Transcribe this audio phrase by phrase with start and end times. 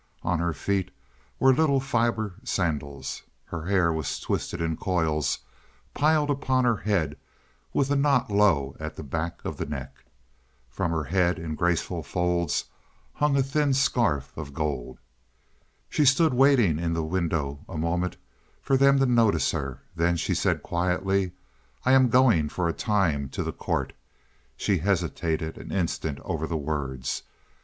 [0.23, 0.89] On her feet
[1.39, 3.21] were little fiber sandals.
[3.45, 5.37] Her hair was twisted in coils,
[5.93, 7.17] piled upon her head,
[7.71, 9.93] with a knot low at the back of the neck.
[10.71, 12.65] From her head in graceful folds
[13.13, 14.97] hung a thin scarf of gold.
[15.87, 18.17] She stood waiting in the window a moment
[18.59, 21.33] for them to notice her; then she said quietly,
[21.85, 23.93] "I am going for a time to the court."
[24.57, 27.21] She hesitated an instant over the words.